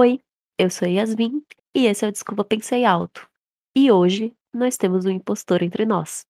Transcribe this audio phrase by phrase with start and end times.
[0.00, 0.20] Oi,
[0.56, 1.44] eu sou Yasmin
[1.74, 3.28] e esse é o Desculpa Pensei Alto.
[3.74, 6.24] E hoje nós temos um impostor entre nós.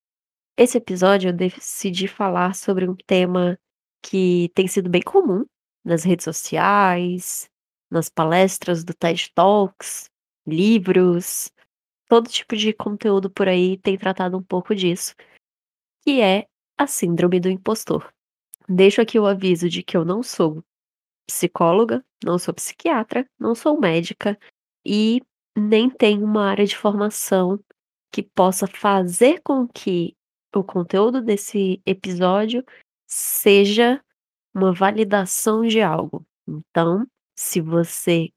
[0.57, 3.59] Esse episódio eu decidi falar sobre um tema
[4.01, 5.45] que tem sido bem comum
[5.85, 7.47] nas redes sociais,
[7.91, 10.09] nas palestras do TED Talks,
[10.47, 11.51] livros,
[12.07, 15.13] todo tipo de conteúdo por aí tem tratado um pouco disso,
[16.03, 18.11] que é a síndrome do impostor.
[18.67, 20.63] Deixo aqui o aviso de que eu não sou
[21.29, 24.37] psicóloga, não sou psiquiatra, não sou médica
[24.83, 25.21] e
[25.55, 27.59] nem tenho uma área de formação
[28.11, 30.15] que possa fazer com que
[30.55, 32.65] o conteúdo desse episódio
[33.07, 34.03] seja
[34.53, 36.25] uma validação de algo.
[36.47, 38.29] Então, se você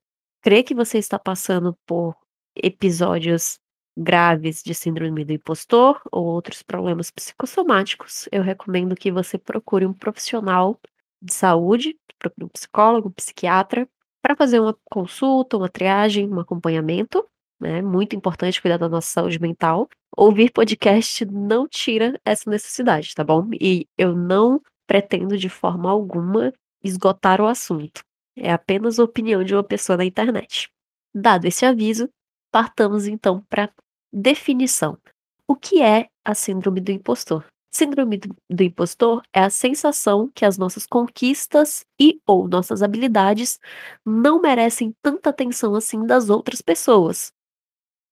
[0.43, 2.15] crê que você está passando por
[2.55, 3.59] episódios
[3.97, 9.95] graves de síndrome do impostor ou outros problemas psicossomáticos, eu recomendo que você procure um
[9.95, 10.79] profissional
[11.23, 13.89] de saúde, procure um psicólogo, um psiquiatra,
[14.23, 17.27] para fazer uma consulta, uma triagem, um acompanhamento.
[17.61, 17.81] Né?
[17.81, 19.89] muito importante cuidar da nossa saúde mental.
[20.17, 23.49] Ouvir podcast não tira essa necessidade, tá bom?
[23.53, 28.03] E eu não pretendo de forma alguma esgotar o assunto.
[28.37, 30.69] É apenas a opinião de uma pessoa na internet.
[31.15, 32.09] Dado esse aviso,
[32.51, 33.71] partamos então para
[34.13, 34.99] definição.
[35.47, 37.45] O que é a síndrome do impostor?
[37.75, 43.59] Síndrome do, impostor é a sensação que as nossas conquistas e ou nossas habilidades
[44.05, 47.33] não merecem tanta atenção assim das outras pessoas,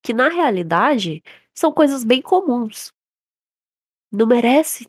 [0.03, 1.23] que na realidade
[1.55, 2.91] são coisas bem comuns.
[4.11, 4.89] Não merece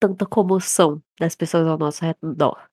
[0.00, 2.66] tanta comoção das pessoas ao nosso redor.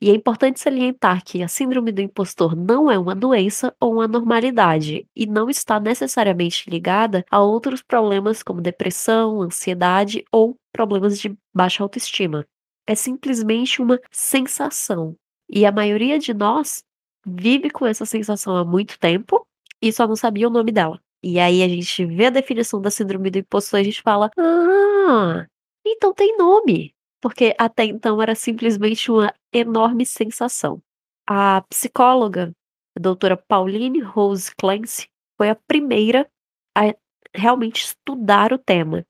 [0.00, 4.08] E é importante salientar que a síndrome do impostor não é uma doença ou uma
[4.08, 11.36] normalidade e não está necessariamente ligada a outros problemas como depressão, ansiedade ou problemas de
[11.54, 12.46] baixa autoestima.
[12.86, 15.16] É simplesmente uma sensação.
[15.48, 16.82] E a maioria de nós
[17.26, 19.46] vive com essa sensação há muito tempo
[19.82, 21.00] e só não sabia o nome dela.
[21.22, 24.30] E aí a gente vê a definição da síndrome do impostor e a gente fala:
[24.38, 25.46] Ah,
[25.84, 30.82] então tem nome porque até então era simplesmente uma enorme sensação.
[31.28, 32.52] A psicóloga,
[32.96, 36.28] a doutora Pauline Rose Clancy, foi a primeira
[36.76, 36.94] a
[37.34, 39.04] realmente estudar o tema.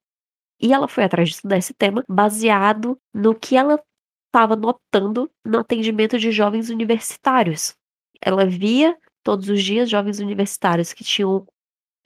[0.60, 3.82] E ela foi atrás de estudar esse tema baseado no que ela
[4.26, 7.74] estava notando no atendimento de jovens universitários.
[8.20, 11.46] Ela via todos os dias jovens universitários que tinham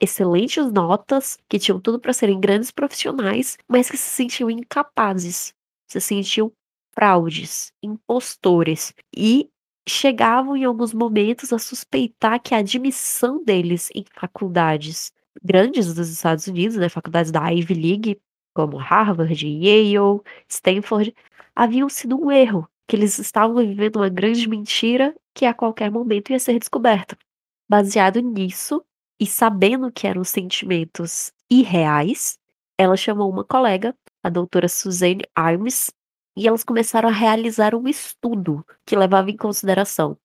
[0.01, 5.53] excelentes notas, que tinham tudo para serem grandes profissionais, mas que se sentiam incapazes
[5.87, 6.51] se sentiam
[6.93, 9.49] fraudes, impostores e
[9.87, 15.11] chegavam em alguns momentos a suspeitar que a admissão deles em faculdades
[15.43, 18.21] grandes dos Estados Unidos, né, faculdades da Ivy League,
[18.55, 21.15] como Harvard, Yale, Stanford,
[21.55, 26.31] haviam sido um erro, que eles estavam vivendo uma grande mentira que a qualquer momento
[26.31, 27.15] ia ser descoberta.
[27.69, 28.83] Baseado nisso
[29.19, 32.39] e sabendo que eram sentimentos irreais,
[32.77, 33.95] ela chamou uma colega
[34.25, 35.93] a doutora Suzanne Arms,
[36.35, 40.17] e elas começaram a realizar um estudo que levava em consideração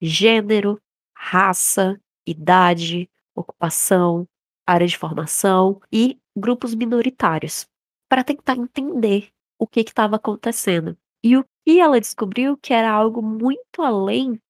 [0.00, 0.80] gênero,
[1.12, 4.28] raça, idade, ocupação,
[4.64, 7.66] área de formação e grupos minoritários,
[8.08, 10.96] para tentar entender o que estava acontecendo.
[11.22, 14.40] E o que ela descobriu que era algo muito além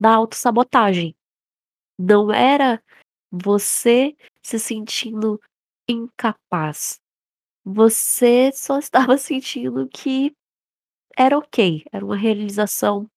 [0.00, 1.14] da autossabotagem.
[1.98, 2.82] Não era
[3.30, 5.40] você se sentindo
[5.88, 7.00] incapaz,
[7.64, 10.34] você só estava sentindo que
[11.16, 13.08] era ok, era uma realização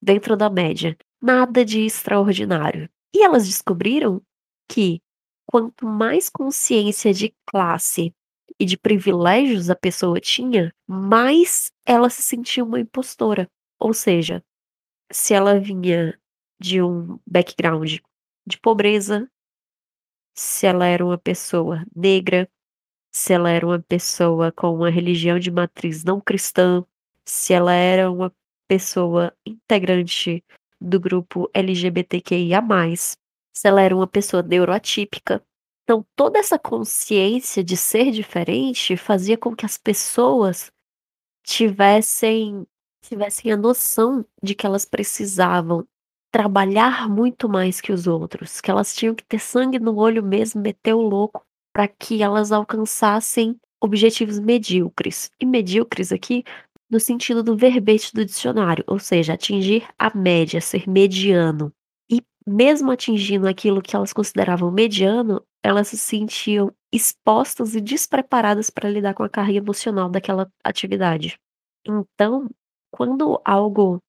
[0.00, 2.90] dentro da média, nada de extraordinário.
[3.14, 4.20] E elas descobriram
[4.68, 5.00] que
[5.46, 8.12] quanto mais consciência de classe
[8.58, 13.48] e de privilégios a pessoa tinha, mais ela se sentia uma impostora.
[13.78, 14.42] Ou seja,
[15.10, 16.18] se ela vinha
[16.60, 17.98] de um background
[18.46, 19.28] de pobreza,
[20.34, 22.48] se ela era uma pessoa negra,
[23.12, 26.84] se ela era uma pessoa com uma religião de matriz não cristã,
[27.26, 28.32] se ela era uma
[28.66, 30.42] pessoa integrante
[30.80, 32.60] do grupo LGBTQIA,
[33.54, 35.44] se ela era uma pessoa neuroatípica.
[35.92, 40.72] Então, toda essa consciência de ser diferente fazia com que as pessoas
[41.44, 42.66] tivessem,
[43.04, 45.86] tivessem a noção de que elas precisavam
[46.32, 50.62] trabalhar muito mais que os outros, que elas tinham que ter sangue no olho mesmo,
[50.62, 51.44] meter o louco
[51.74, 55.30] para que elas alcançassem objetivos medíocres.
[55.38, 56.42] E medíocres aqui
[56.90, 61.70] no sentido do verbete do dicionário, ou seja, atingir a média, ser mediano.
[62.10, 68.90] E mesmo atingindo aquilo que elas consideravam mediano, elas se sentiam expostas e despreparadas para
[68.90, 71.38] lidar com a carga emocional daquela atividade.
[71.86, 72.48] Então,
[72.90, 74.00] quando algo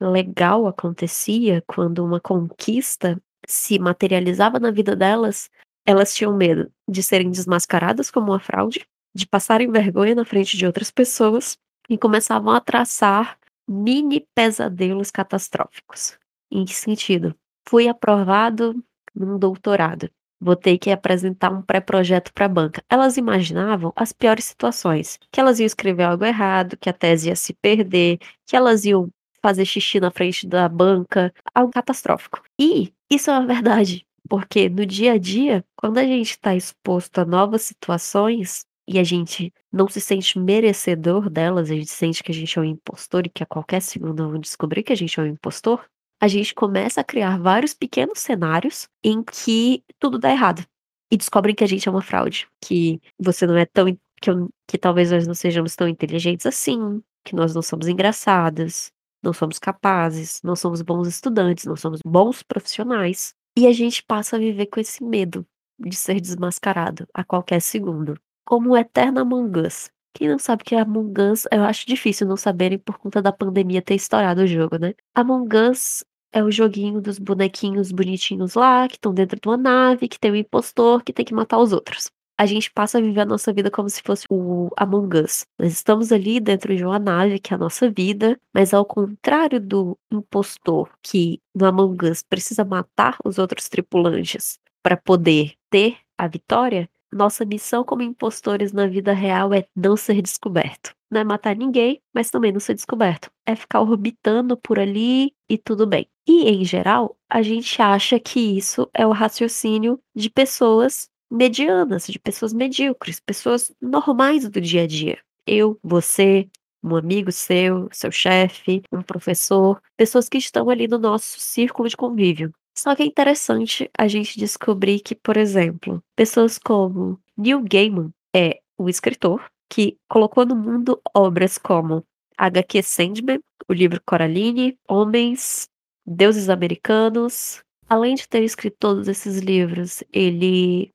[0.00, 5.50] legal acontecia, quando uma conquista se materializava na vida delas,
[5.86, 10.66] elas tinham medo de serem desmascaradas como uma fraude, de passarem vergonha na frente de
[10.66, 11.58] outras pessoas
[11.88, 13.38] e começavam a traçar
[13.68, 16.18] mini pesadelos catastróficos.
[16.50, 17.34] Em que sentido?
[17.68, 18.82] Fui aprovado
[19.14, 20.10] num doutorado.
[20.40, 22.82] Vou ter que apresentar um pré-projeto para a banca.
[22.88, 27.36] Elas imaginavam as piores situações, que elas iam escrever algo errado, que a tese ia
[27.36, 29.10] se perder, que elas iam
[29.42, 32.42] fazer xixi na frente da banca, algo catastrófico.
[32.58, 37.18] E isso é uma verdade, porque no dia a dia, quando a gente está exposto
[37.18, 42.32] a novas situações e a gente não se sente merecedor delas, a gente sente que
[42.32, 45.18] a gente é um impostor e que a qualquer segundo vão descobrir que a gente
[45.18, 45.84] é um impostor,
[46.20, 50.64] a gente começa a criar vários pequenos cenários em que tudo dá errado.
[51.10, 53.86] E descobrem que a gente é uma fraude, que você não é tão.
[54.20, 58.92] que, eu, que talvez nós não sejamos tão inteligentes assim, que nós não somos engraçadas,
[59.22, 63.34] não somos capazes, não somos bons estudantes, não somos bons profissionais.
[63.56, 65.44] E a gente passa a viver com esse medo
[65.78, 68.14] de ser desmascarado a qualquer segundo.
[68.44, 69.90] Como o eterno Among Us.
[70.14, 73.32] Quem não sabe que é Among Us, eu acho difícil não saberem por conta da
[73.32, 74.94] pandemia ter estourado o jogo, né?
[75.14, 80.08] Among Us é o joguinho dos bonequinhos bonitinhos lá, que estão dentro de uma nave,
[80.08, 82.10] que tem um impostor que tem que matar os outros.
[82.38, 85.44] A gente passa a viver a nossa vida como se fosse o Among Us.
[85.58, 89.60] Nós estamos ali dentro de uma nave, que é a nossa vida, mas ao contrário
[89.60, 96.26] do impostor, que no Among Us precisa matar os outros tripulantes para poder ter a
[96.26, 100.94] vitória, nossa missão como impostores na vida real é não ser descoberto.
[101.10, 103.30] Não é matar ninguém, mas também não ser descoberto.
[103.44, 106.06] É ficar orbitando por ali e tudo bem.
[106.26, 112.18] E, em geral, a gente acha que isso é o raciocínio de pessoas medianas, de
[112.18, 115.18] pessoas medíocres, pessoas normais do dia a dia.
[115.46, 116.48] Eu, você,
[116.82, 121.96] um amigo seu, seu chefe, um professor, pessoas que estão ali no nosso círculo de
[121.96, 122.52] convívio.
[122.82, 128.62] Só que é interessante a gente descobrir que, por exemplo, pessoas como Neil Gaiman é
[128.78, 132.02] o escritor que colocou no mundo obras como
[132.38, 135.68] HQ Sandman, o livro Coraline, Homens,
[136.06, 137.62] Deuses Americanos.
[137.86, 140.90] Além de ter escrito todos esses livros, ele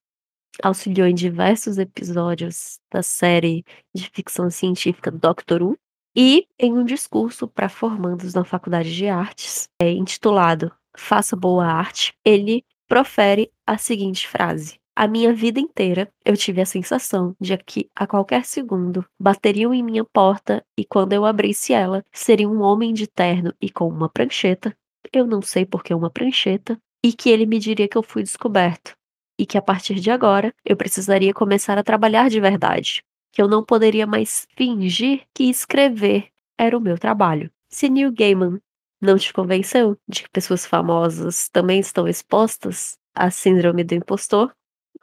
[0.63, 5.77] auxiliou em diversos episódios da série de ficção científica Doctor Who
[6.15, 12.13] e em um discurso para formandos na Faculdade de Artes, é, intitulado Faça Boa Arte,
[12.23, 17.89] ele profere a seguinte frase: A minha vida inteira eu tive a sensação de que
[17.95, 22.93] a qualquer segundo bateriam em minha porta e quando eu abrisse ela, seria um homem
[22.93, 24.75] de terno e com uma prancheta,
[25.11, 28.23] eu não sei por que uma prancheta, e que ele me diria que eu fui
[28.23, 28.95] descoberto
[29.37, 33.47] e que a partir de agora eu precisaria começar a trabalhar de verdade, que eu
[33.47, 37.51] não poderia mais fingir que escrever era o meu trabalho.
[37.69, 38.59] Se Neil Gaiman
[39.01, 44.53] não te convenceu de que pessoas famosas também estão expostas à síndrome do impostor?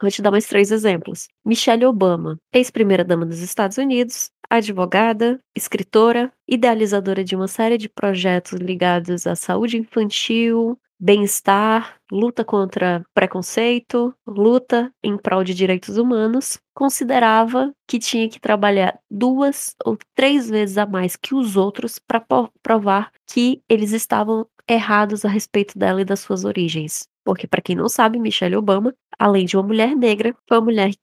[0.01, 1.27] Vou te dar mais três exemplos.
[1.45, 9.25] Michelle Obama, ex-primeira-dama dos Estados Unidos, advogada, escritora, idealizadora de uma série de projetos ligados
[9.25, 17.99] à saúde infantil, bem-estar, luta contra preconceito, luta em prol de direitos humanos, considerava que
[17.99, 22.25] tinha que trabalhar duas ou três vezes a mais que os outros para
[22.61, 27.05] provar que eles estavam errados a respeito dela e das suas origens.
[27.25, 30.93] Porque, para quem não sabe, Michelle Obama, além de uma mulher negra, foi uma mulher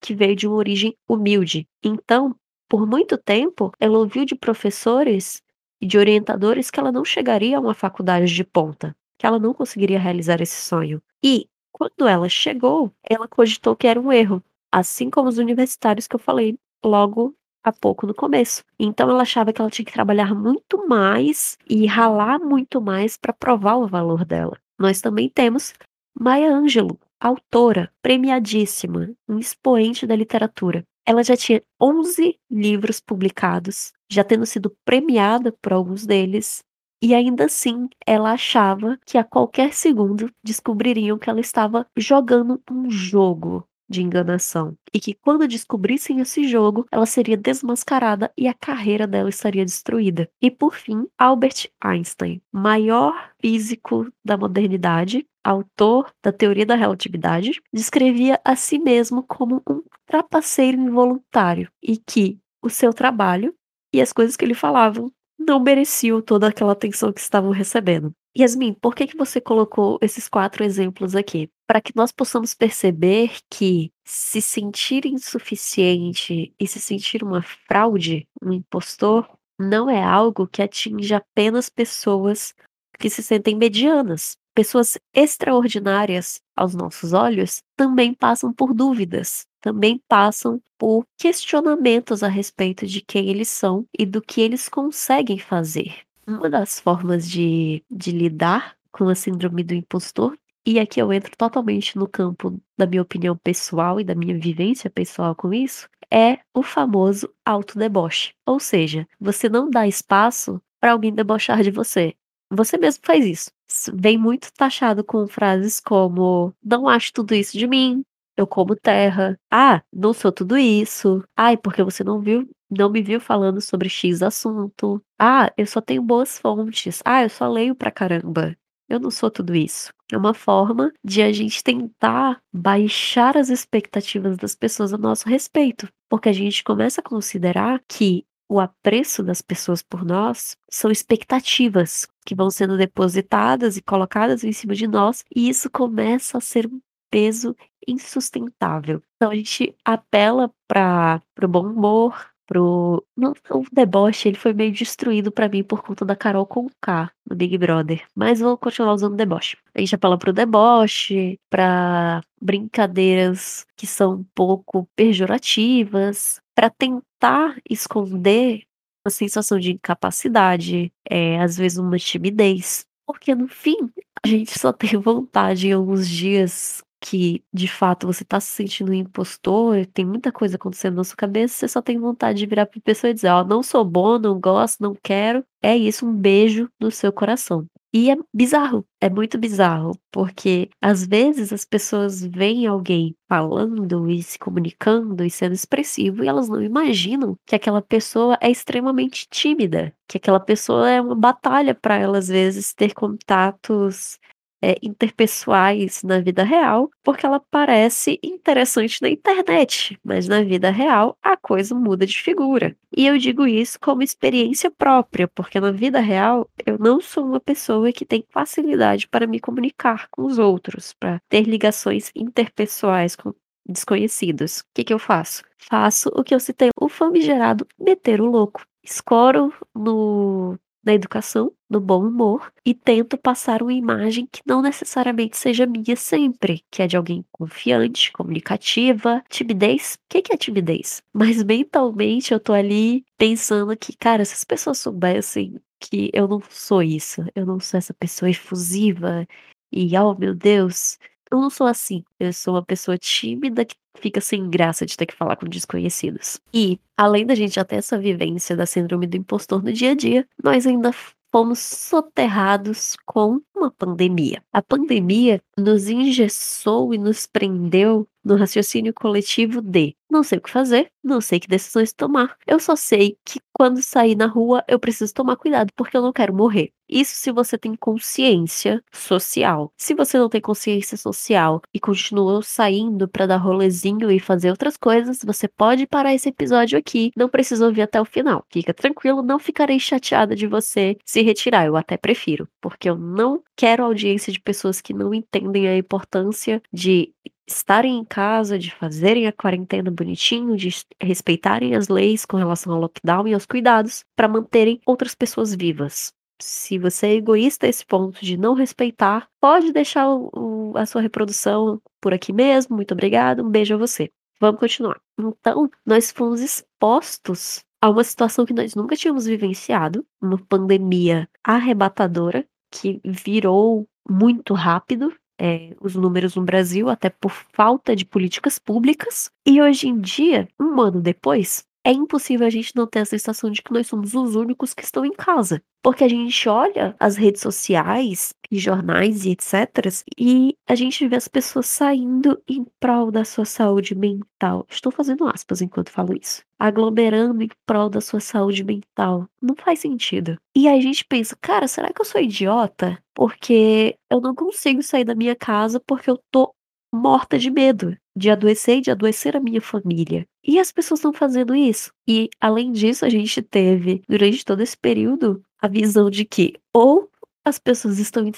[0.00, 1.68] que veio de uma origem humilde.
[1.84, 2.34] Então,
[2.66, 5.42] por muito tempo, ela ouviu de professores
[5.82, 9.52] e de orientadores que ela não chegaria a uma faculdade de ponta que ela não
[9.52, 11.02] conseguiria realizar esse sonho.
[11.22, 16.16] E, quando ela chegou, ela cogitou que era um erro, assim como os universitários que
[16.16, 18.64] eu falei logo há pouco no começo.
[18.78, 23.34] Então ela achava que ela tinha que trabalhar muito mais e ralar muito mais para
[23.34, 24.56] provar o valor dela.
[24.78, 25.74] Nós também temos
[26.18, 30.82] Maya Angelou, autora premiadíssima, um expoente da literatura.
[31.06, 36.64] Ela já tinha 11 livros publicados, já tendo sido premiada por alguns deles,
[37.02, 42.90] e ainda assim, ela achava que a qualquer segundo descobririam que ela estava jogando um
[42.90, 44.76] jogo de enganação.
[44.94, 50.30] E que quando descobrissem esse jogo, ela seria desmascarada e a carreira dela estaria destruída.
[50.40, 58.40] E por fim, Albert Einstein, maior físico da modernidade, autor da teoria da relatividade, descrevia
[58.44, 63.54] a si mesmo como um trapaceiro involuntário e que o seu trabalho
[63.92, 68.12] e as coisas que ele falavam não mereciam toda aquela atenção que estavam recebendo.
[68.36, 71.48] Yasmin, por que, que você colocou esses quatro exemplos aqui?
[71.66, 78.52] Para que nós possamos perceber que se sentir insuficiente e se sentir uma fraude, um
[78.52, 79.28] impostor,
[79.58, 82.54] não é algo que atinge apenas pessoas
[82.98, 84.36] que se sentem medianas.
[84.60, 92.86] Pessoas extraordinárias aos nossos olhos também passam por dúvidas, também passam por questionamentos a respeito
[92.86, 96.00] de quem eles são e do que eles conseguem fazer.
[96.26, 100.36] Uma das formas de, de lidar com a síndrome do impostor,
[100.66, 104.90] e aqui eu entro totalmente no campo da minha opinião pessoal e da minha vivência
[104.90, 108.34] pessoal com isso, é o famoso autodeboche.
[108.44, 112.14] Ou seja, você não dá espaço para alguém debochar de você.
[112.52, 113.50] Você mesmo faz isso.
[113.94, 118.02] Vem muito taxado com frases como: "Não acho tudo isso de mim",
[118.36, 123.02] "Eu como terra", "Ah, não sou tudo isso", "Ai, porque você não viu não me
[123.02, 127.74] viu falando sobre X assunto", "Ah, eu só tenho boas fontes", "Ah, eu só leio
[127.74, 128.56] pra caramba".
[128.88, 129.92] Eu não sou tudo isso.
[130.12, 135.88] É uma forma de a gente tentar baixar as expectativas das pessoas a nosso respeito,
[136.08, 142.08] porque a gente começa a considerar que o apreço das pessoas por nós são expectativas
[142.24, 146.66] que vão sendo depositadas e colocadas em cima de nós, e isso começa a ser
[146.66, 149.02] um peso insustentável.
[149.16, 154.72] Então a gente apela para o bom humor, pro no o deboche ele foi meio
[154.72, 159.14] destruído pra mim por conta da Carol Conká no Big Brother, mas vou continuar usando
[159.16, 159.56] deboche.
[159.72, 167.56] A gente apela para o deboche, pra brincadeiras que são um pouco pejorativas, pra tentar
[167.68, 168.62] esconder
[169.04, 173.76] uma sensação de incapacidade, é às vezes uma timidez, porque no fim
[174.24, 178.90] a gente só tem vontade em alguns dias que de fato você tá se sentindo
[178.92, 182.66] um impostor, tem muita coisa acontecendo na sua cabeça, você só tem vontade de virar
[182.66, 185.44] pra pessoa e dizer: "Ó, não sou bom, não gosto, não quero".
[185.62, 187.66] É isso, um beijo no seu coração.
[187.92, 194.22] E é bizarro, é muito bizarro, porque às vezes as pessoas veem alguém falando e
[194.22, 199.92] se comunicando e sendo expressivo e elas não imaginam que aquela pessoa é extremamente tímida,
[200.08, 204.20] que aquela pessoa é uma batalha para ela às vezes ter contatos
[204.62, 211.16] é, interpessoais na vida real, porque ela parece interessante na internet, mas na vida real
[211.22, 212.76] a coisa muda de figura.
[212.96, 217.40] E eu digo isso como experiência própria, porque na vida real eu não sou uma
[217.40, 223.32] pessoa que tem facilidade para me comunicar com os outros, para ter ligações interpessoais com
[223.66, 224.60] desconhecidos.
[224.60, 225.42] O que, que eu faço?
[225.58, 228.62] Faço o que eu citei, o famigerado meter o louco.
[228.82, 235.36] Escoro no na educação, no bom humor, e tento passar uma imagem que não necessariamente
[235.36, 239.22] seja minha sempre, que é de alguém confiante, comunicativa.
[239.28, 239.94] Timidez?
[239.94, 241.02] O que, é timidez?
[241.12, 246.40] Mas mentalmente eu tô ali pensando que, cara, se as pessoas soubessem que eu não
[246.50, 249.26] sou isso, eu não sou essa pessoa efusiva
[249.72, 250.98] e, oh meu Deus,
[251.30, 252.04] eu não sou assim.
[252.18, 256.40] Eu sou uma pessoa tímida que fica sem graça de ter que falar com desconhecidos.
[256.52, 259.94] E, além da gente já ter essa vivência da síndrome do impostor no dia a
[259.94, 260.92] dia, nós ainda
[261.32, 264.42] fomos soterrados com uma pandemia.
[264.52, 270.50] A pandemia nos engessou e nos prendeu no raciocínio coletivo de não sei o que
[270.50, 272.36] fazer, não sei que decisões tomar.
[272.46, 276.12] Eu só sei que quando sair na rua eu preciso tomar cuidado porque eu não
[276.12, 276.72] quero morrer.
[276.88, 279.72] Isso se você tem consciência social.
[279.76, 284.76] Se você não tem consciência social e continua saindo para dar rolezinho e fazer outras
[284.76, 287.12] coisas, você pode parar esse episódio aqui.
[287.16, 288.44] Não precisa ouvir até o final.
[288.50, 291.64] Fica tranquilo, não ficarei chateada de você se retirar.
[291.64, 296.62] Eu até prefiro, porque eu não quero audiência de pessoas que não entendem a importância
[296.72, 297.12] de
[297.46, 302.80] estarem em casa, de fazerem a quarentena bonitinho, de respeitarem as leis com relação ao
[302.80, 306.12] lockdown e aos cuidados para manterem outras pessoas vivas.
[306.40, 310.86] Se você é egoísta a esse ponto de não respeitar, pode deixar o, o, a
[310.86, 312.76] sua reprodução por aqui mesmo.
[312.76, 314.10] Muito obrigada, um beijo a você.
[314.40, 314.98] Vamos continuar.
[315.18, 322.46] Então, nós fomos expostos a uma situação que nós nunca tínhamos vivenciado, uma pandemia arrebatadora
[322.70, 329.30] que virou muito rápido é, os números no Brasil, até por falta de políticas públicas.
[329.46, 333.50] E hoje em dia, um ano depois, é impossível a gente não ter a sensação
[333.50, 335.60] de que nós somos os únicos que estão em casa.
[335.82, 339.88] Porque a gente olha as redes sociais e jornais e etc.
[340.16, 344.64] E a gente vê as pessoas saindo em prol da sua saúde mental.
[344.70, 346.44] Estou fazendo aspas enquanto falo isso.
[346.58, 349.26] Aglomerando em prol da sua saúde mental.
[349.42, 350.38] Não faz sentido.
[350.54, 353.02] E a gente pensa, cara, será que eu sou idiota?
[353.14, 356.54] Porque eu não consigo sair da minha casa porque eu tô
[356.94, 360.26] morta de medo de adoecer e de adoecer a minha família.
[360.44, 361.90] E as pessoas estão fazendo isso.
[362.06, 367.10] E além disso, a gente teve, durante todo esse período, a visão de que ou
[367.42, 368.30] as pessoas estão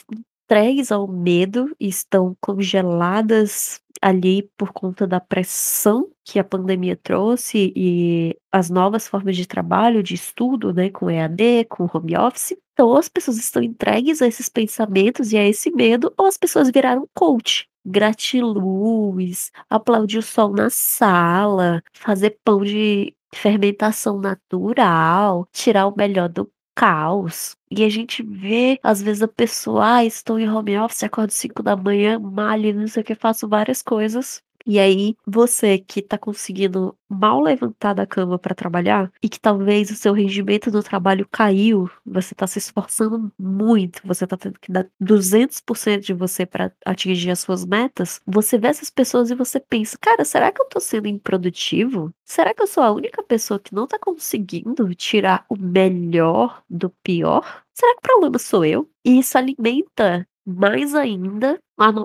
[0.49, 8.37] entregues ao medo, estão congeladas ali por conta da pressão que a pandemia trouxe e
[8.53, 12.57] as novas formas de trabalho, de estudo, né, com EAD, com home office.
[12.73, 16.37] Então, ou as pessoas estão entregues a esses pensamentos e a esse medo, ou as
[16.37, 17.69] pessoas viraram coach.
[17.85, 26.51] Gratiluz, aplaudir o sol na sala, fazer pão de fermentação natural, tirar o melhor do
[26.75, 27.57] caos.
[27.71, 31.62] E a gente vê, às vezes, a pessoa, ah, estou em home office, acordo 5
[31.62, 34.43] da manhã, malho, não sei o que, faço várias coisas.
[34.66, 39.90] E aí, você que tá conseguindo mal levantar da cama para trabalhar e que talvez
[39.90, 44.73] o seu rendimento do trabalho caiu, você tá se esforçando muito, você tá tendo que
[44.73, 49.61] dar 200% de você para atingir as suas metas, você vê essas pessoas e você
[49.61, 52.12] pensa, cara, será que eu tô sendo improdutivo?
[52.25, 56.88] Será que eu sou a única pessoa que não tá conseguindo tirar o melhor do
[57.02, 57.62] pior?
[57.75, 58.88] Será que o problema sou eu?
[59.04, 61.61] E isso alimenta mais ainda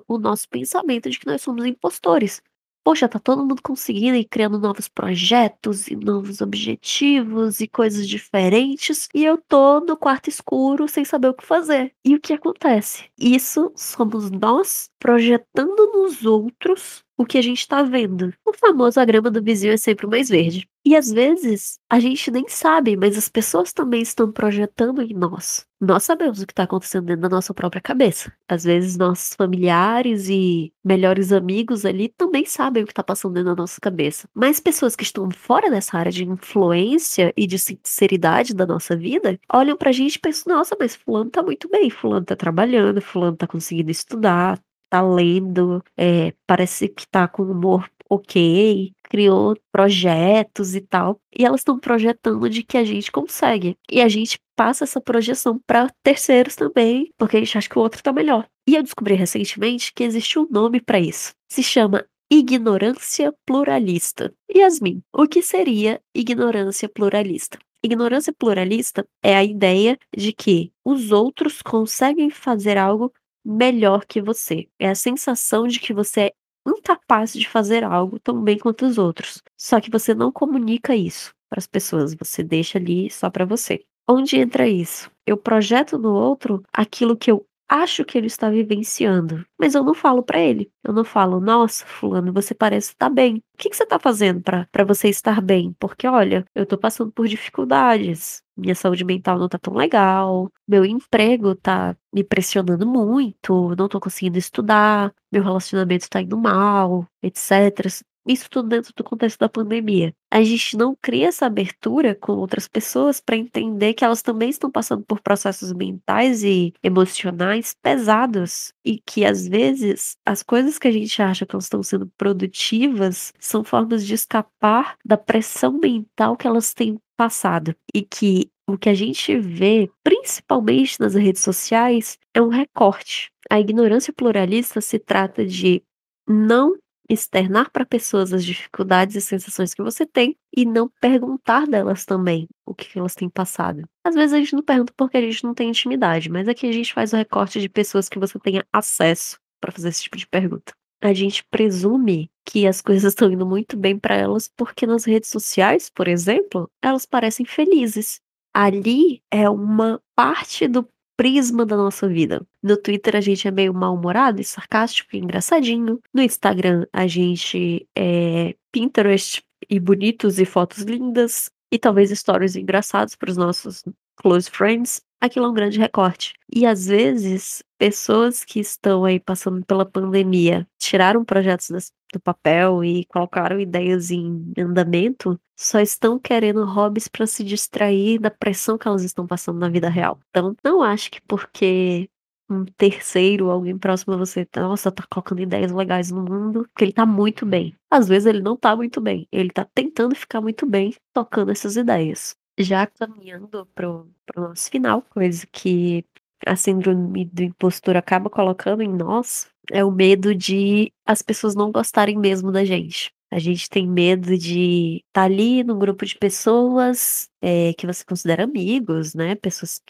[0.08, 2.42] o nosso pensamento de que nós somos impostores.
[2.84, 9.10] Poxa, tá todo mundo conseguindo e criando novos projetos e novos objetivos e coisas diferentes,
[9.14, 11.94] e eu tô no quarto escuro sem saber o que fazer.
[12.06, 13.04] E o que acontece?
[13.20, 18.34] Isso somos nós projetando nos outros o que a gente tá vendo.
[18.46, 20.66] O famoso a grama do vizinho é sempre mais verde.
[20.88, 25.68] E às vezes a gente nem sabe, mas as pessoas também estão projetando em nós.
[25.82, 28.32] Nós sabemos o que está acontecendo dentro da nossa própria cabeça.
[28.48, 33.54] Às vezes nossos familiares e melhores amigos ali também sabem o que está passando dentro
[33.54, 34.30] da nossa cabeça.
[34.34, 39.38] Mas pessoas que estão fora dessa área de influência e de sinceridade da nossa vida
[39.52, 43.36] olham pra gente e pensam: nossa, mas Fulano tá muito bem, Fulano tá trabalhando, Fulano
[43.36, 44.58] tá conseguindo estudar,
[44.90, 51.20] tá lendo, é, parece que tá com humor ok, criou projetos e tal.
[51.38, 53.76] E elas estão projetando de que a gente consegue.
[53.92, 57.82] E a gente passa essa projeção para terceiros também, porque a gente acha que o
[57.82, 58.48] outro tá melhor.
[58.68, 61.34] E eu descobri recentemente que existe um nome para isso.
[61.52, 64.34] Se chama ignorância pluralista.
[64.54, 67.58] Yasmin, o que seria ignorância pluralista?
[67.84, 73.14] Ignorância pluralista é a ideia de que os outros conseguem fazer algo
[73.46, 74.68] melhor que você.
[74.78, 76.32] É a sensação de que você é
[76.70, 79.42] incapaz de fazer algo tão bem quanto os outros.
[79.58, 83.84] Só que você não comunica isso para as pessoas, você deixa ali só para você.
[84.10, 85.12] Onde entra isso?
[85.26, 89.94] Eu projeto no outro aquilo que eu acho que ele está vivenciando, mas eu não
[89.94, 90.72] falo para ele.
[90.84, 93.38] Eu não falo, nossa, fulano, você parece estar bem.
[93.38, 95.76] O que, que você está fazendo para você estar bem?
[95.80, 98.42] Porque, olha, eu estou passando por dificuldades.
[98.56, 100.52] Minha saúde mental não tá tão legal.
[100.68, 103.76] Meu emprego tá me pressionando muito.
[103.76, 105.14] Não tô conseguindo estudar.
[105.32, 107.88] Meu relacionamento tá indo mal, etc.
[108.28, 110.14] Isso tudo dentro do contexto da pandemia.
[110.30, 114.70] A gente não cria essa abertura com outras pessoas para entender que elas também estão
[114.70, 120.92] passando por processos mentais e emocionais pesados e que às vezes as coisas que a
[120.92, 126.46] gente acha que elas estão sendo produtivas são formas de escapar da pressão mental que
[126.46, 132.42] elas têm passado e que o que a gente vê, principalmente nas redes sociais, é
[132.42, 133.32] um recorte.
[133.50, 135.82] A ignorância pluralista se trata de
[136.28, 136.76] não
[137.10, 142.48] externar para pessoas as dificuldades e sensações que você tem e não perguntar delas também
[142.66, 143.84] o que elas têm passado.
[144.06, 146.72] Às vezes a gente não pergunta porque a gente não tem intimidade, mas aqui a
[146.72, 150.28] gente faz o recorte de pessoas que você tenha acesso para fazer esse tipo de
[150.28, 150.74] pergunta.
[151.02, 155.30] A gente presume que as coisas estão indo muito bem para elas porque nas redes
[155.30, 158.20] sociais, por exemplo, elas parecem felizes.
[158.54, 162.46] Ali é uma parte do prisma da nossa vida.
[162.64, 166.00] No Twitter a gente é meio mal-humorado e sarcástico e engraçadinho.
[166.14, 171.50] No Instagram a gente é Pinterest e bonitos e fotos lindas.
[171.72, 173.84] E talvez stories engraçados para os nossos
[174.18, 175.02] close friends.
[175.20, 176.34] Aquilo é um grande recorte.
[176.54, 182.84] E às vezes, pessoas que estão aí passando pela pandemia tiraram projetos das, do papel
[182.84, 188.88] e colocaram ideias em andamento, só estão querendo hobbies para se distrair da pressão que
[188.88, 190.20] elas estão passando na vida real.
[190.30, 192.08] Então, não acho que porque
[192.50, 196.94] um terceiro, alguém próximo a você, nossa, tá colocando ideias legais no mundo, que ele
[196.94, 197.76] tá muito bem.
[197.92, 201.76] Às vezes ele não tá muito bem, ele tá tentando ficar muito bem tocando essas
[201.76, 202.36] ideias.
[202.60, 206.04] Já caminhando pro, pro nosso final, coisa que
[206.46, 211.72] a síndrome do impostor acaba colocando em nós, é o medo de as pessoas não
[211.72, 213.12] gostarem mesmo da gente.
[213.30, 218.04] A gente tem medo de estar tá ali num grupo de pessoas é, que você
[218.06, 219.36] considera amigos, né?
[219.36, 219.82] Pessoas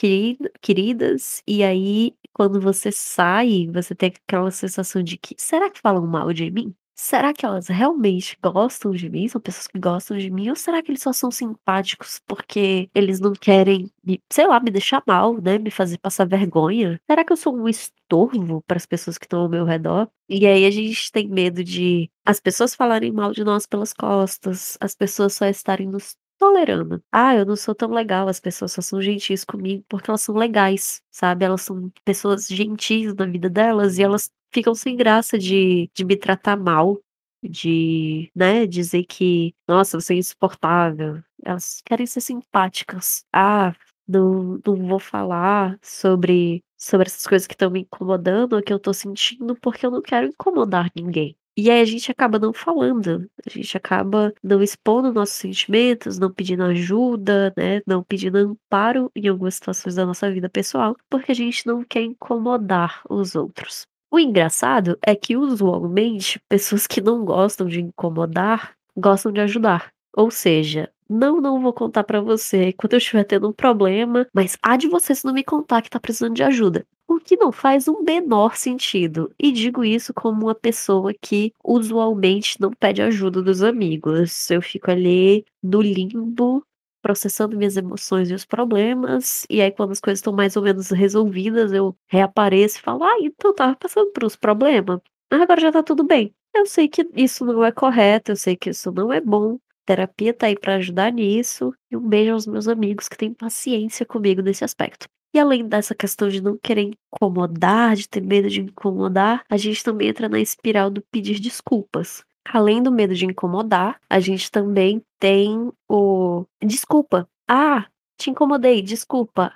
[0.61, 6.05] queridas, e aí quando você sai, você tem aquela sensação de que será que falam
[6.05, 6.75] mal de mim?
[6.97, 9.27] Será que elas realmente gostam de mim?
[9.27, 10.49] São pessoas que gostam de mim?
[10.49, 14.71] Ou será que eles só são simpáticos porque eles não querem me, sei lá, me
[14.71, 15.57] deixar mal, né?
[15.59, 16.99] Me fazer passar vergonha?
[17.09, 20.09] Será que eu sou um estorvo para as pessoas que estão ao meu redor?
[20.27, 24.77] E aí a gente tem medo de as pessoas falarem mal de nós pelas costas,
[24.81, 27.01] as pessoas só estarem nos tolerando.
[27.11, 30.35] Ah, eu não sou tão legal, as pessoas só são gentis comigo porque elas são
[30.35, 31.45] legais, sabe?
[31.45, 36.15] Elas são pessoas gentis na vida delas e elas ficam sem graça de, de me
[36.15, 36.99] tratar mal,
[37.43, 41.21] de, né, dizer que, nossa, você é insuportável.
[41.43, 43.23] Elas querem ser simpáticas.
[43.33, 43.73] Ah,
[44.07, 48.79] não, não vou falar sobre, sobre essas coisas que estão me incomodando, ou que eu
[48.79, 51.35] tô sentindo, porque eu não quero incomodar ninguém.
[51.59, 56.31] E aí a gente acaba não falando, a gente acaba não expondo nossos sentimentos, não
[56.31, 61.35] pedindo ajuda, né, não pedindo amparo em algumas situações da nossa vida pessoal, porque a
[61.35, 63.87] gente não quer incomodar os outros.
[64.09, 69.91] O engraçado é que usualmente pessoas que não gostam de incomodar, gostam de ajudar.
[70.15, 74.57] Ou seja, não, não vou contar pra você quando eu estiver tendo um problema, mas
[74.63, 76.85] há de você se não me contar que tá precisando de ajuda.
[77.07, 79.31] O que não faz um menor sentido.
[79.39, 84.49] E digo isso como uma pessoa que usualmente não pede ajuda dos amigos.
[84.49, 86.63] Eu fico ali no limbo,
[87.07, 89.45] processando minhas emoções e os problemas.
[89.49, 93.17] E aí, quando as coisas estão mais ou menos resolvidas, eu reapareço e falo: Ah,
[93.21, 94.99] então tava passando por uns problemas.
[95.31, 96.33] Mas agora já tá tudo bem.
[96.53, 99.57] Eu sei que isso não é correto, eu sei que isso não é bom.
[99.85, 101.73] Terapia tá aí pra ajudar nisso.
[101.89, 105.07] E um beijo aos meus amigos que têm paciência comigo nesse aspecto.
[105.33, 109.81] E além dessa questão de não querer incomodar, de ter medo de incomodar, a gente
[109.81, 112.23] também entra na espiral do pedir desculpas.
[112.53, 117.27] Além do medo de incomodar, a gente também tem o desculpa.
[117.47, 119.53] Ah, te incomodei, desculpa.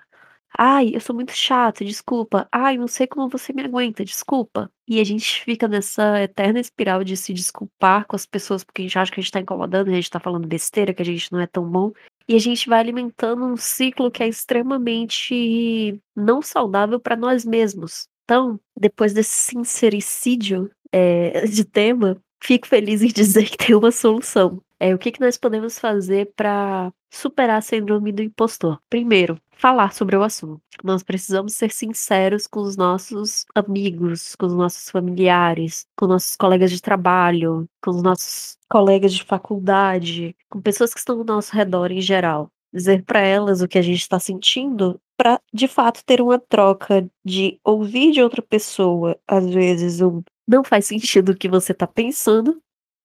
[0.58, 2.48] Ai, eu sou muito chato, desculpa.
[2.52, 4.70] Ai, não sei como você me aguenta, desculpa.
[4.88, 8.86] E a gente fica nessa eterna espiral de se desculpar com as pessoas porque a
[8.86, 11.32] gente acha que a gente tá incomodando, a gente tá falando besteira, que a gente
[11.32, 11.92] não é tão bom.
[12.28, 18.08] E a gente vai alimentando um ciclo que é extremamente não saudável para nós mesmos.
[18.26, 24.62] Então, depois desse sincericídio é, de tema, fico feliz em dizer que tem uma solução.
[24.80, 28.80] É, o que, que nós podemos fazer para superar a síndrome do impostor?
[28.90, 30.60] Primeiro, falar sobre o assunto.
[30.84, 36.72] Nós precisamos ser sinceros com os nossos amigos, com os nossos familiares, com nossos colegas
[36.72, 41.92] de trabalho, com os nossos colegas de faculdade, com pessoas que estão ao nosso redor
[41.92, 42.50] em geral.
[42.74, 47.08] Dizer para elas o que a gente está sentindo para de fato ter uma troca
[47.24, 51.88] de ouvir de outra pessoa, às vezes um não faz sentido o que você tá
[51.88, 52.62] pensando,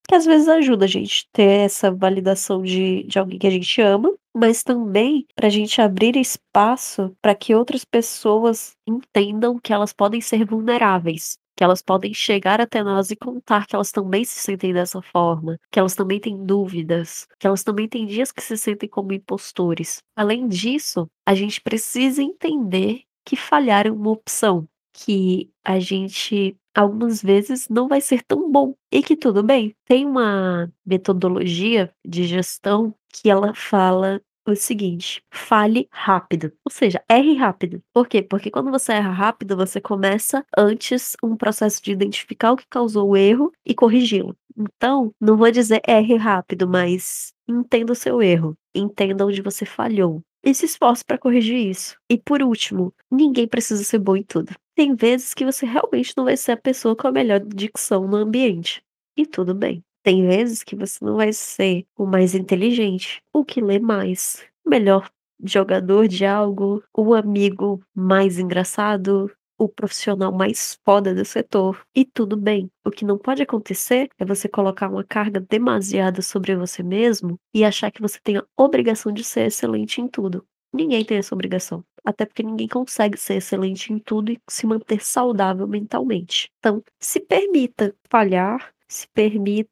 [0.08, 3.80] que às vezes ajuda a gente ter essa validação de, de alguém que a gente
[3.80, 9.92] ama, mas também para a gente abrir espaço para que outras pessoas entendam que elas
[9.92, 14.40] podem ser vulneráveis, que elas podem chegar até nós e contar que elas também se
[14.40, 18.56] sentem dessa forma, que elas também têm dúvidas, que elas também têm dias que se
[18.56, 19.98] sentem como impostores.
[20.16, 27.22] Além disso, a gente precisa entender que falhar é uma opção, que a gente algumas
[27.22, 29.74] vezes não vai ser tão bom e que tudo bem.
[29.86, 37.34] Tem uma metodologia de gestão que ela fala o seguinte: fale rápido, ou seja, erre
[37.34, 37.82] rápido.
[37.92, 38.22] Por quê?
[38.22, 43.10] Porque quando você erra rápido, você começa antes um processo de identificar o que causou
[43.10, 44.36] o erro e corrigi-lo.
[44.56, 50.22] Então, não vou dizer erre rápido, mas entenda o seu erro, entenda onde você falhou
[50.44, 51.96] e se esforce para corrigir isso.
[52.08, 54.54] E por último, ninguém precisa ser bom em tudo.
[54.76, 58.16] Tem vezes que você realmente não vai ser a pessoa com a melhor dicção no
[58.16, 58.82] ambiente.
[59.16, 59.82] E tudo bem.
[60.02, 64.70] Tem vezes que você não vai ser o mais inteligente, o que lê mais, o
[64.70, 65.10] melhor
[65.42, 71.82] jogador de algo, o amigo mais engraçado, o profissional mais foda do setor.
[71.94, 72.70] E tudo bem.
[72.84, 77.64] O que não pode acontecer é você colocar uma carga demasiada sobre você mesmo e
[77.64, 80.44] achar que você tem a obrigação de ser excelente em tudo.
[80.72, 81.82] Ninguém tem essa obrigação.
[82.06, 86.48] Até porque ninguém consegue ser excelente em tudo e se manter saudável mentalmente.
[86.60, 89.70] Então, se permita falhar, se permita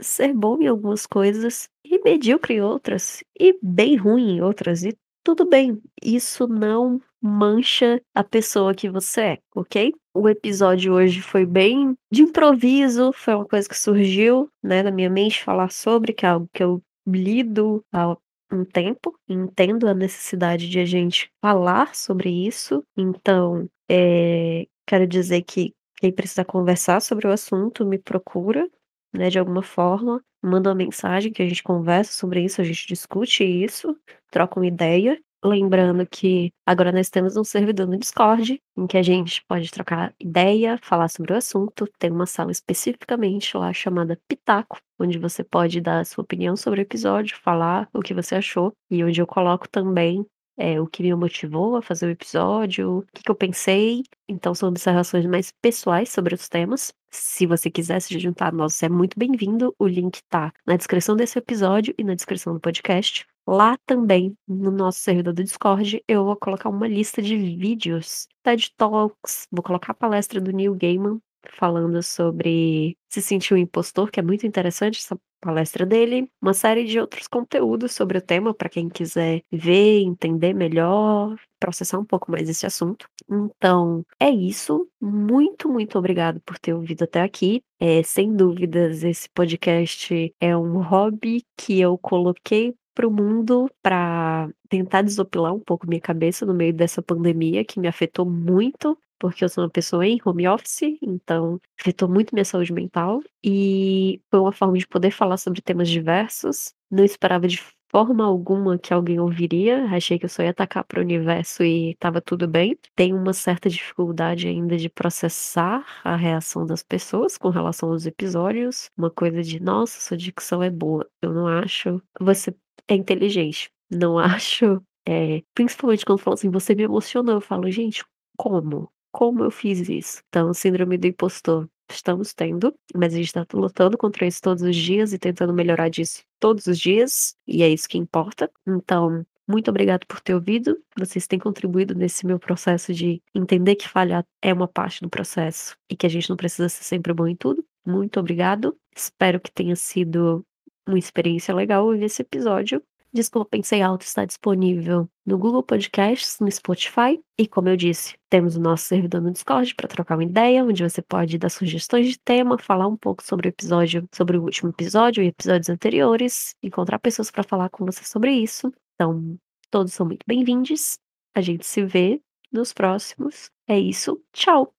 [0.00, 4.94] ser bom em algumas coisas e medíocre em outras, e bem ruim em outras, e
[5.24, 5.80] tudo bem.
[6.02, 9.94] Isso não mancha a pessoa que você é, ok?
[10.14, 15.08] O episódio hoje foi bem de improviso, foi uma coisa que surgiu, né, na minha
[15.08, 18.14] mente falar sobre, que é algo que eu lido há
[18.52, 25.42] um tempo, entendo a necessidade de a gente falar sobre isso, então, é, quero dizer
[25.42, 28.68] que quem precisa conversar sobre o assunto me procura,
[29.14, 32.86] né, de alguma forma, manda uma mensagem que a gente conversa sobre isso, a gente
[32.86, 33.96] discute isso,
[34.30, 35.18] troca uma ideia.
[35.46, 40.14] Lembrando que agora nós temos um servidor no Discord, em que a gente pode trocar
[40.18, 41.86] ideia, falar sobre o assunto.
[41.98, 46.80] Tem uma sala especificamente lá chamada Pitaco, onde você pode dar a sua opinião sobre
[46.80, 50.24] o episódio, falar o que você achou, e onde eu coloco também
[50.56, 54.02] é, o que me motivou a fazer o episódio, o que, que eu pensei.
[54.26, 56.90] Então, são observações mais pessoais sobre os temas.
[57.10, 59.74] Se você quiser se juntar a nós, é muito bem-vindo.
[59.78, 63.26] O link tá na descrição desse episódio e na descrição do podcast.
[63.46, 68.72] Lá também, no nosso servidor do Discord, eu vou colocar uma lista de vídeos, TED
[68.76, 71.20] Talks, vou colocar a palestra do Neil Gaiman
[71.52, 76.84] falando sobre se sentir um impostor, que é muito interessante essa palestra dele, uma série
[76.84, 82.30] de outros conteúdos sobre o tema para quem quiser ver, entender melhor, processar um pouco
[82.30, 83.06] mais esse assunto.
[83.30, 84.88] Então, é isso.
[84.98, 87.62] Muito, muito obrigado por ter ouvido até aqui.
[87.78, 94.48] É, sem dúvidas, esse podcast é um hobby que eu coloquei para o mundo para
[94.68, 99.44] tentar desopilar um pouco minha cabeça no meio dessa pandemia que me afetou muito, porque
[99.44, 104.40] eu sou uma pessoa em home office, então afetou muito minha saúde mental e foi
[104.40, 106.72] uma forma de poder falar sobre temas diversos.
[106.90, 110.98] Não esperava de forma alguma que alguém ouviria, achei que eu só ia atacar para
[111.00, 112.76] o universo e estava tudo bem.
[112.96, 118.90] Tenho uma certa dificuldade ainda de processar a reação das pessoas com relação aos episódios,
[118.96, 121.06] uma coisa de, nossa, sua dicção é boa.
[121.22, 122.02] Eu não acho.
[122.20, 122.54] Você
[122.88, 123.70] é inteligente.
[123.90, 128.04] Não acho, é, principalmente quando falam assim: "Você me emocionou", eu falo: "Gente,
[128.36, 128.90] como?
[129.12, 130.22] Como eu fiz isso?".
[130.28, 134.74] Então, síndrome do impostor estamos tendo, mas a gente tá lutando contra isso todos os
[134.76, 138.50] dias e tentando melhorar disso todos os dias, e é isso que importa.
[138.66, 140.78] Então, muito obrigado por ter ouvido.
[140.98, 145.76] Vocês têm contribuído nesse meu processo de entender que falhar é uma parte do processo
[145.90, 147.64] e que a gente não precisa ser sempre bom em tudo.
[147.86, 148.76] Muito obrigado.
[148.96, 150.44] Espero que tenha sido
[150.86, 152.82] uma experiência legal ouvir esse episódio.
[153.12, 158.56] Desculpa, pensei alto está disponível no Google Podcasts, no Spotify e, como eu disse, temos
[158.56, 162.18] o nosso servidor no Discord para trocar uma ideia, onde você pode dar sugestões de
[162.18, 166.98] tema, falar um pouco sobre o episódio, sobre o último episódio e episódios anteriores, encontrar
[166.98, 168.72] pessoas para falar com você sobre isso.
[168.96, 169.36] Então,
[169.70, 170.98] todos são muito bem-vindos.
[171.36, 172.20] A gente se vê
[172.52, 173.48] nos próximos.
[173.68, 174.20] É isso.
[174.32, 174.74] Tchau!